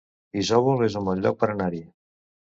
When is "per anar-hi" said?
1.45-1.85